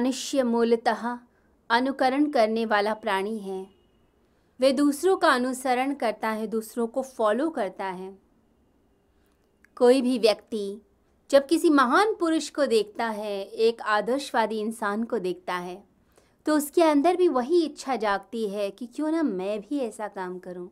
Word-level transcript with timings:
मनुष्य 0.00 0.42
मूलतः 0.42 1.02
अनुकरण 1.70 2.24
करने 2.30 2.64
वाला 2.66 2.92
प्राणी 2.94 3.36
है। 3.38 3.66
वे 4.60 4.70
दूसरों 4.72 5.16
का 5.16 5.28
अनुसरण 5.28 5.92
करता 5.94 6.28
है 6.28 6.46
दूसरों 6.46 6.86
को 6.86 7.02
फॉलो 7.02 7.48
करता 7.50 7.86
है। 7.86 8.08
कोई 9.76 10.00
भी 10.02 10.18
व्यक्ति 10.18 10.80
जब 11.30 11.46
किसी 11.46 11.70
महान 11.70 12.14
पुरुष 12.14 12.48
को 12.50 12.66
देखता 12.66 13.08
है 13.08 13.42
एक 13.42 13.82
आदर्शवादी 13.88 14.60
इंसान 14.60 15.04
को 15.04 15.18
देखता 15.18 15.56
है 15.56 15.82
तो 16.46 16.56
उसके 16.56 16.82
अंदर 16.82 17.16
भी 17.16 17.28
वही 17.28 17.62
इच्छा 17.64 17.96
जागती 17.98 18.48
है 18.48 18.70
कि 18.70 18.86
क्यों 18.86 19.10
ना 19.10 19.22
मैं 19.22 19.60
भी 19.60 19.80
ऐसा 19.80 20.08
काम 20.08 20.38
करूँ, 20.38 20.68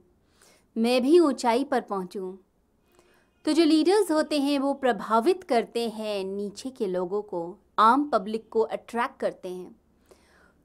मैं 0.76 1.00
भी 1.02 1.18
ऊंचाई 1.20 1.64
पर 1.64 1.80
पहुंचूं। 1.80 2.32
तो 3.44 3.52
जो 3.52 3.64
लीडर्स 3.64 4.10
होते 4.10 4.40
हैं 4.40 4.58
वो 4.58 4.74
प्रभावित 4.74 5.44
करते 5.44 5.88
हैं 5.88 6.22
नीचे 6.24 6.70
के 6.70 6.86
लोगों 6.86 7.22
को। 7.22 7.58
आम 7.78 8.08
पब्लिक 8.08 8.48
को 8.48 8.60
अट्रैक्ट 8.60 9.18
करते 9.20 9.48
हैं। 9.48 9.74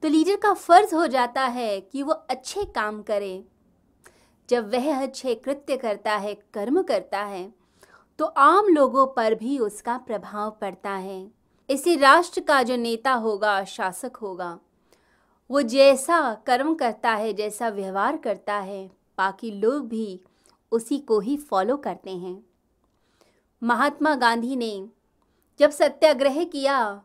तो 0.04 0.10
लीडर 0.10 0.36
का 0.36 0.54
फ़र्ज़ 0.54 0.96
हो 0.96 1.08
जाता 1.08 1.46
है 1.48 1.80
कि 1.82 2.04
वो 2.04 2.12
अच्छे 2.12 2.64
काम 2.66 3.02
करे। 3.02 3.44
जब 4.50 4.74
वह 4.74 5.02
अच्छे 5.04 5.36
कृत्य 5.36 5.78
करता 5.78 6.16
है, 6.16 6.34
कर्म 6.54 6.82
करता 6.82 7.20
है 7.20 7.52
तो 8.20 8.26
आम 8.26 8.68
लोगों 8.68 9.06
पर 9.08 9.36
भी 9.36 9.58
उसका 9.60 9.98
प्रभाव 9.98 10.50
पड़ता 10.62 10.92
है। 10.92 11.32
इसे 11.70 11.96
राष्ट्र 11.96 12.42
का 12.42 12.62
जो 12.64 12.76
नेता 12.76 13.14
होगा, 13.14 13.64
शासक 13.64 14.16
होगा, 14.16 14.58
वो 15.50 15.62
जैसा 15.62 16.34
कर्म 16.48 16.74
करता 16.76 17.12
है, 17.12 17.34
जैसा 17.34 17.70
व्यवहार 17.70 18.18
करता 18.18 18.56
है, 18.56 18.86
बाकी 19.18 19.52
लोग 19.52 19.88
भी 19.88 20.20
उसी 20.72 21.00
को 21.00 21.20
ही 21.20 21.38
फॉलो 21.38 21.78
करते 21.78 22.12
हैं। 22.12 22.44
महात्मा 23.62 24.16
गांधी 24.16 24.56
ने 24.56 24.88
जब 25.60 25.70
सत्याग्रह 25.70 26.44
किया 26.44 27.04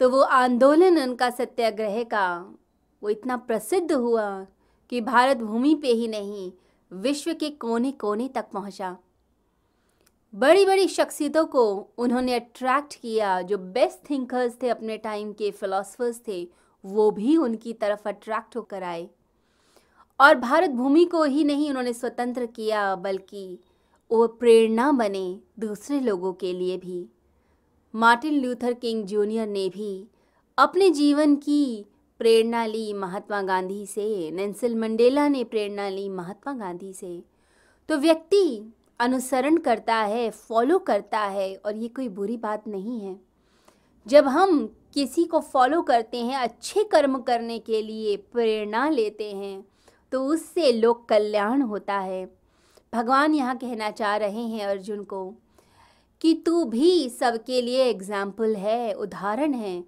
तो 0.00 0.10
वो 0.10 0.20
आंदोलन 0.20 1.02
उनका 1.02 1.30
सत्याग्रह 1.30 2.02
का, 2.02 2.54
वो 3.02 3.08
इतना 3.08 3.36
प्रसिद्ध 3.36 3.92
हुआ 3.92 4.46
कि 4.90 5.00
भारत 5.00 5.36
भूमि 5.36 5.74
पे 5.74 5.88
ही 5.88 6.08
नहीं, 6.08 6.52
विश्व 6.92 7.34
के 7.34 7.50
कोने 7.50 7.92
कोने 7.92 8.28
तक 8.28 8.46
पहुँचा। 8.52 8.96
बड़ी 10.34 10.66
बड़ी 10.66 10.88
शख्सियतों 10.88 11.46
को 11.46 11.88
उन्होंने 11.98 12.34
अट्रैक्ट 12.34 12.94
किया, 12.94 13.42
जो 13.42 13.58
बेस्ट 13.58 14.10
थिंकर्स 14.10 14.56
थे 14.62 14.68
अपने 14.68 14.98
टाइम 14.98 15.32
के 15.32 15.50
फिलोसफर्स 15.50 16.22
थे, 16.28 16.48
वो 16.84 17.10
भी 17.10 17.36
उनकी 17.36 17.72
तरफ़ 17.72 18.08
अट्रैक्ट 18.08 18.56
होकर 18.56 18.82
आए। 18.82 19.08
और 20.20 20.34
भारत 20.34 20.70
भूमि 20.70 21.04
को 21.04 21.24
ही 21.24 21.44
नहीं 21.44 21.68
उन्होंने 21.68 21.92
स्वतंत्र 21.92 22.46
किया, 22.46 22.96
बल्कि 22.96 23.58
वो 24.10 24.26
प्रेरणा 24.26 24.92
बने 24.92 25.40
दूसरे 25.58 26.00
लोगों 26.00 26.32
के 26.32 26.52
लिए 26.52 26.76
भी। 26.76 27.08
मार्टिन 27.94 28.40
लूथर 28.42 28.72
किंग 28.72 29.04
जूनियर 29.04 29.46
ने 29.46 29.68
भी 29.68 30.06
अपने 30.58 30.88
जीवन 30.90 31.34
की 31.36 31.84
प्रेरणा 32.20 32.64
ली 32.66 32.92
महात्मा 32.92 33.40
गांधी 33.42 33.84
से 33.86 34.30
नेंसिल 34.30 34.74
मंडेला 34.76 35.26
ने 35.28 35.42
प्रेरणा 35.44 35.88
ली 35.88 36.08
महात्मा 36.08 36.52
गांधी 36.54 36.92
से। 36.92 37.22
तो 37.88 37.96
व्यक्ति 37.96 38.72
अनुसरण 39.00 39.56
करता 39.56 39.96
है 39.96 40.30
फॉलो 40.30 40.78
करता 40.78 41.20
है 41.20 41.54
और 41.56 41.76
ये 41.76 41.88
कोई 41.88 42.08
बुरी 42.08 42.36
बात 42.36 42.66
नहीं 42.68 43.00
है। 43.00 43.16
जब 44.06 44.28
हम 44.28 44.66
किसी 44.94 45.24
को 45.24 45.40
फॉलो 45.42 45.80
करते 45.82 46.18
हैं, 46.18 46.36
अच्छे 46.36 46.84
कर्म 46.84 47.18
करने 47.20 47.58
के 47.58 47.82
लिए 47.82 48.16
प्रेरणा 48.32 48.88
लेते 48.88 49.30
हैं 49.32 49.64
तो 50.12 50.24
उससे 50.24 50.72
लोक 50.72 51.08
कल्याण 51.08 51.62
होता 51.62 51.98
है। 51.98 52.24
भगवान 52.92 53.34
यहाँ 53.34 53.56
कहना 53.56 53.90
चाह 53.92 54.16
रहे 54.16 54.46
हैं 54.48 54.66
अर्जुन 54.66 55.02
को 55.04 55.24
कि 56.24 56.32
तू 56.46 56.64
भी 56.64 57.08
सबके 57.10 57.60
लिए 57.62 57.84
एग्ज़ाम्पल 57.84 58.54
है, 58.56 58.92
उदाहरण 58.94 59.54
है। 59.54 59.82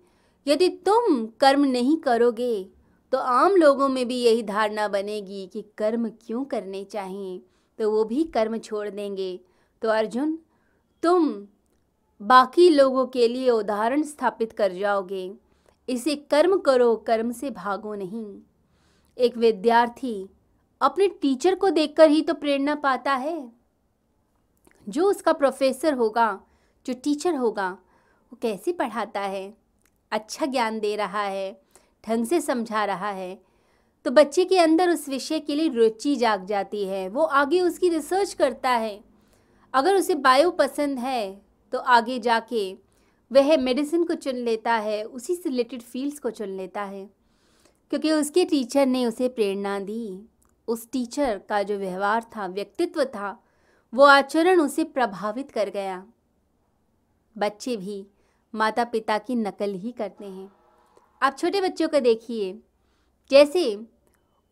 यदि 0.47 0.69
तुम 0.87 1.25
कर्म 1.41 1.65
नहीं 1.67 1.97
करोगे 1.99 2.67
तो 3.13 3.19
आम 3.19 3.57
लोगों 3.57 3.89
में 3.89 4.07
भी 4.09 4.17
यही 4.17 4.43
धारणा 4.43 4.89
बनेगी 4.89 5.47
कि 5.47 5.65
कर्म 5.79 6.09
क्यों 6.21 6.45
करने 6.45 6.85
चाहिए 6.85 7.41
तो 7.79 7.91
वो 7.91 8.05
भी 8.05 8.25
कर्म 8.27 8.59
छोड़ 8.59 8.89
देंगे। 8.91 9.39
तो 9.83 9.89
अर्जुन, 9.89 10.39
तुम 11.03 11.33
बाकी 12.21 12.69
लोगों 12.71 13.07
के 13.07 13.29
लिए 13.29 13.51
उदाहरण 13.51 14.03
स्थापित 14.03 14.53
कर 14.53 14.73
जाओगे। 14.73 15.31
इसे 15.89 16.15
कर्म 16.31 16.59
करो, 16.59 16.95
कर्म 16.97 17.33
से 17.33 17.51
भागो 17.53 17.95
नहीं। 17.95 18.27
एक 19.17 19.37
विद्यार्थी 19.37 20.29
अपने 20.81 21.09
टीचर 21.23 21.55
को 21.55 21.71
देखकर 21.71 22.11
ही 22.11 22.23
तो 22.23 22.35
प्रेरणा 22.35 22.75
पाता 22.75 23.15
है। 23.15 23.39
जो 24.89 25.11
उसका 25.11 25.33
प्रोफेसर 25.33 25.95
होगा, 25.95 26.41
जो 26.87 26.95
टीचर 26.95 27.35
होगा, 27.35 27.71
वो 28.33 28.39
कैसे 28.43 28.73
पढ़ाता 28.73 29.21
है? 29.21 29.57
अच्छा 30.11 30.47
ज्ञान 30.47 30.79
दे 30.81 30.97
रहा 30.97 31.23
है, 31.23 31.61
ढंग 32.09 32.27
से 32.27 32.41
समझा 32.41 32.85
रहा 32.85 33.11
है। 33.11 33.43
तो 34.05 34.11
बच्चे 34.11 34.45
के 34.45 34.59
अंदर 34.59 34.91
उस 34.91 35.09
विषय 35.09 35.41
के 35.41 35.55
लिए 35.55 35.69
रुचि 35.69 36.17
जाग 36.17 36.45
जाती 36.45 36.85
है, 36.85 37.09
वो 37.09 37.23
आगे 37.23 37.61
उसकी 37.61 37.89
रिसर्च 37.89 38.35
करता 38.35 38.71
है। 38.71 39.05
अगर 39.75 39.95
उसे 39.95 40.15
बायो 40.15 40.51
पसंद 40.51 40.99
है 40.99 41.43
तो 41.73 41.79
आगे 41.79 42.19
जाके 42.19 42.77
वह 43.33 43.57
मेडिसिन 43.57 44.05
को 44.05 44.15
चुन 44.15 44.35
लेता 44.35 44.75
है, 44.75 45.05
उसी 45.05 45.35
से 45.35 45.49
रिलेटेड 45.49 45.83
फील्ड्स 45.83 46.19
को 46.19 46.31
चुन 46.31 46.49
लेता 46.49 46.83
है। 46.83 47.11
क्योंकि 47.91 48.13
उसके 48.13 48.45
टीचर 48.45 48.87
ने 48.87 49.07
उसे 49.07 49.29
प्रेरणा 49.29 49.79
दी। 49.81 50.29
उस 50.69 50.91
टीचर 50.91 51.41
का 51.49 51.63
जो 51.63 51.77
व्यवहार 51.77 52.23
था, 52.23 52.47
व्यक्तित्व 52.47 53.05
था 53.05 53.46
वो 53.93 54.05
आचरण 54.05 54.61
उसे 54.61 54.85
प्रभावित 54.85 55.51
कर 55.51 55.71
गया। 55.71 56.05
बच्चे 57.37 57.77
भी 57.77 58.07
माता 58.55 58.85
पिता 58.85 59.19
की 59.19 59.35
नकल 59.35 59.73
ही 59.75 59.93
करते 59.93 60.25
हैं। 60.25 60.51
आप 61.23 61.37
छोटे 61.39 61.61
बच्चों 61.61 61.89
को 61.89 62.01
देखिए। 62.01 62.53
जैसे 63.31 63.79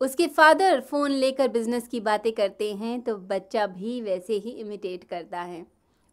उसके 0.01 0.27
फादर 0.27 0.81
फ़ोन 0.81 1.11
लेकर 1.11 1.47
बिज़नेस 1.47 1.87
की 1.87 1.99
बातें 1.99 2.31
करते 2.33 2.73
हैं 2.73 3.01
तो 3.01 3.17
बच्चा 3.17 3.67
भी 3.67 4.01
वैसे 4.01 4.33
ही 4.33 4.49
इमिटेट 4.49 5.03
करता 5.03 5.41
है। 5.41 5.65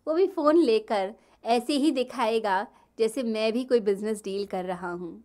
वो 0.07 0.15
भी 0.15 0.27
फ़ोन 0.27 0.57
लेकर 0.57 1.15
ऐसे 1.45 1.73
ही 1.73 1.91
दिखाएगा, 1.91 2.67
जैसे 2.99 3.23
मैं 3.23 3.53
भी 3.53 3.65
कोई 3.65 3.81
बिज़नेस 3.81 4.23
डील 4.25 4.47
कर 4.47 4.65
रहा 4.65 4.91
हूँ। 4.91 5.25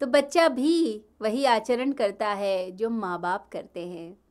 तो 0.00 0.06
बच्चा 0.06 0.48
भी 0.48 1.04
वही 1.22 1.44
आचरण 1.44 1.92
करता 1.92 2.28
है, 2.28 2.70
जो 2.70 2.90
माँ 2.90 3.20
बाप 3.20 3.48
करते 3.52 3.86
हैं। 3.86 4.21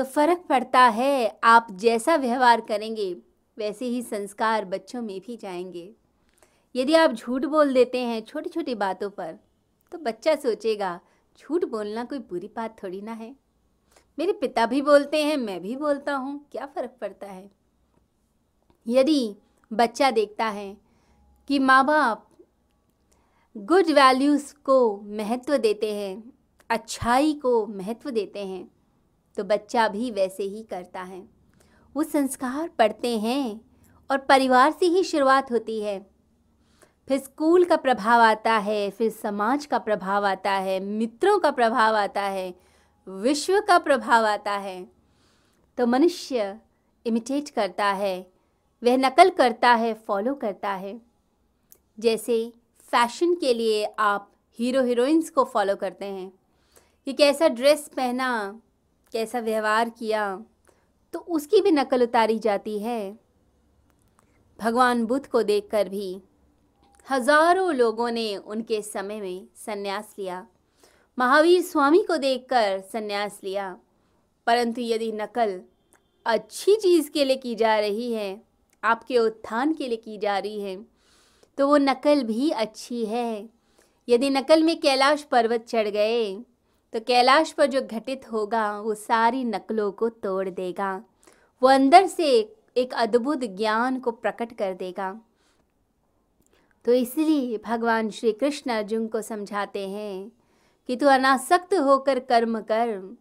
तो 0.00 0.04
फ़र्क 0.04 0.38
पड़ता 0.48 0.80
है, 0.80 1.38
आप 1.44 1.66
जैसा 1.70 2.16
व्यवहार 2.16 2.60
करेंगे, 2.60 3.16
वैसे 3.58 3.86
ही 3.86 4.02
संस्कार 4.02 4.64
बच्चों 4.64 5.02
में 5.02 5.20
भी 5.20 5.36
जाएँगे। 5.36 5.92
यदि 6.76 6.94
आप 6.94 7.10
झूठ 7.10 7.44
बोल 7.44 7.74
देते 7.74 7.98
हैं 7.98 8.22
छोटी 8.22 8.50
छोटी 8.50 8.74
बातों 8.74 9.10
पर 9.10 9.38
तो 9.92 9.98
बच्चा 9.98 10.34
सोचेगा, 10.34 11.00
झूठ 11.38 11.64
बोलना 11.64 12.04
कोई 12.04 12.18
बुरी 12.18 12.50
बात 12.56 12.82
थोड़ी 12.82 13.02
ना 13.02 13.12
है। 13.12 13.36
मेरे 14.18 14.32
पिता 14.32 14.66
भी 14.66 14.82
बोलते 14.82 15.24
हैं, 15.24 15.36
मैं 15.36 15.60
भी 15.62 15.76
बोलता 15.76 16.14
हूँ, 16.14 16.48
क्या 16.52 16.66
फ़र्क 16.66 16.96
पड़ता 17.00 17.26
है? 17.26 17.50
यदि 18.86 19.36
बच्चा 19.72 20.10
देखता 20.10 20.46
है 20.46 20.76
कि 21.48 21.58
माँ 21.58 21.86
बाप 21.86 22.28
गुड 23.56 23.90
वैल्यूज़ 23.90 24.54
को 24.54 25.00
महत्व 25.00 25.56
देते 25.56 25.94
हैं, 25.94 26.32
अच्छाई 26.70 27.34
को 27.34 27.66
महत्व 27.66 28.10
देते 28.10 28.46
हैं 28.46 28.79
तो 29.36 29.44
बच्चा 29.44 29.88
भी 29.88 30.10
वैसे 30.10 30.42
ही 30.42 30.62
करता 30.62 31.02
है। 31.02 31.28
वो 31.96 32.02
संस्कार 32.02 32.68
पढ़ते 32.68 33.18
हैं 33.18 33.60
और 34.10 34.18
परिवार 34.18 34.72
से 34.72 34.86
ही 34.86 35.04
शुरुआत 35.04 35.52
होती 35.52 35.80
है। 35.80 36.10
फिर 37.08 37.18
स्कूल 37.18 37.64
का 37.64 37.76
प्रभाव 37.76 38.20
आता 38.20 38.52
है, 38.52 38.90
फिर 38.90 39.10
समाज 39.10 39.66
का 39.66 39.78
प्रभाव 39.78 40.26
आता 40.26 40.52
है, 40.52 40.80
मित्रों 40.80 41.38
का 41.38 41.50
प्रभाव 41.50 41.96
आता 41.96 42.22
है, 42.22 42.54
विश्व 43.08 43.60
का 43.60 43.78
प्रभाव 43.78 44.26
आता 44.26 44.52
है। 44.52 44.92
तो 45.78 45.86
मनुष्य 45.86 46.60
इमिटेट 47.06 47.50
करता 47.50 47.86
है, 47.86 48.32
वह 48.84 48.96
नकल 48.96 49.30
करता 49.30 49.74
है 49.74 49.94
फॉलो 49.94 50.34
करता 50.34 50.70
है। 50.70 51.00
जैसे 52.00 52.52
फ़ैशन 52.80 53.34
के 53.34 53.54
लिए 53.54 53.84
आप 53.98 54.32
हीरो 54.58 54.82
हीरोइंस 54.82 55.30
को 55.30 55.44
फॉलो 55.44 55.76
करते 55.76 56.04
हैं। 56.04 56.32
कि 57.04 57.12
कैसा 57.12 57.48
ड्रेस 57.48 57.90
पहना 57.96 58.60
कैसा 59.14 59.40
व्यवहार 59.40 59.90
किया 59.90 60.24
तो 61.14 61.18
उसकी 61.18 61.60
भी 61.60 61.70
नकल 61.72 62.02
उतारी 62.02 62.38
जाती 62.38 62.78
है। 62.78 63.18
भगवान 64.58 65.04
बुद्ध 65.06 65.26
को 65.26 65.42
देखकर 65.42 65.88
भी 65.88 66.20
हज़ारों 67.08 67.74
लोगों 67.74 68.10
ने 68.10 68.36
उनके 68.36 68.80
समय 68.82 69.20
में 69.20 69.46
संन्यास 69.56 70.14
लिया। 70.18 70.46
महावीर 71.18 71.62
स्वामी 71.62 72.02
को 72.02 72.16
देखकर 72.16 72.80
संन्यास 72.92 73.40
लिया। 73.44 73.76
परंतु 74.46 74.80
यदि 74.80 75.10
नकल 75.12 75.60
अच्छी 76.26 76.76
चीज़ 76.76 77.10
के 77.10 77.24
लिए 77.24 77.36
की 77.36 77.54
जा 77.54 77.78
रही 77.78 78.12
है, 78.12 78.40
आपके 78.82 79.18
उत्थान 79.18 79.72
के 79.74 79.88
लिए 79.88 79.96
की 79.98 80.18
जा 80.18 80.38
रही 80.38 80.60
है 80.60 80.76
तो 81.58 81.66
वो 81.66 81.76
नकल 81.78 82.22
भी 82.22 82.50
अच्छी 82.50 83.04
है। 83.06 83.48
यदि 84.08 84.30
नकल 84.30 84.62
में 84.62 84.78
कैलाश 84.80 85.22
पर्वत 85.22 85.64
चढ़ 85.68 85.88
गए 85.88 86.32
तो 86.92 87.00
कैलाश 87.00 87.52
पर 87.52 87.66
जो 87.66 87.80
घटित 87.82 88.30
होगा, 88.32 88.80
वो 88.80 88.94
सारी 88.94 89.44
नकलों 89.44 89.90
को 89.92 90.08
तोड़ 90.08 90.48
देगा। 90.48 90.94
वो 91.62 91.68
अंदर 91.68 92.06
से 92.06 92.56
एक 92.76 92.94
अद्भुत 92.94 93.44
ज्ञान 93.56 93.98
को 94.00 94.10
प्रकट 94.10 94.52
कर 94.52 94.74
देगा। 94.74 95.20
तो 96.84 96.92
इसलिए 96.92 97.60
भगवान 97.66 98.10
श्री 98.10 98.32
कृष्ण 98.32 98.70
अर्जुन 98.70 99.06
को 99.06 99.22
समझाते 99.22 99.88
हैं 99.88 100.30
कि 100.88 100.96
तू 100.96 101.06
अनासक्त 101.06 101.74
होकर 101.74 102.18
कर्म 102.18 102.60
कर। 102.60 103.16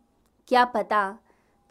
क्या 0.47 0.65
पता 0.65 1.17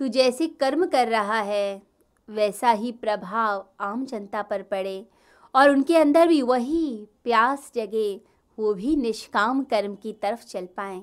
तू 0.01 0.09
जैसे 0.09 0.47
कर्म 0.61 0.87
कर 0.87 1.09
रहा 1.09 1.41
है, 1.41 1.83
वैसा 2.29 2.71
ही 2.71 2.93
प्रभाव 2.93 3.67
आम 3.81 4.05
जनता 4.05 4.43
पर 4.43 4.63
पड़े 4.63 5.07
और 5.55 5.71
उनके 5.71 5.97
अंदर 5.97 6.29
भी 6.29 6.43
वही 6.43 7.09
प्यास 7.25 7.71
जगे, 7.75 8.21
वो 8.59 8.75
भी 8.75 8.97
निष्काम 8.97 9.63
कर्म 9.65 9.95
की 9.95 10.13
तरफ़ 10.13 10.45
चल 10.47 10.67
पाएँ। 10.67 11.03